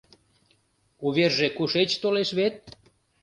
Уверже 1.07 1.47
кушеч 1.57 1.89
толеш 2.01 2.29
вет? 2.39 2.55